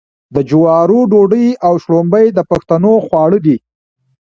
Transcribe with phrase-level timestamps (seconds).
[0.35, 3.57] د جوارو ډوډۍ او شړومبې د پښتنو خواړه دي.